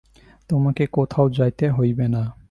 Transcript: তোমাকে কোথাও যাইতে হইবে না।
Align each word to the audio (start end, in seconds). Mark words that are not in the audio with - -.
তোমাকে 0.49 0.83
কোথাও 0.87 1.29
যাইতে 1.29 1.65
হইবে 1.69 2.05
না। 2.07 2.23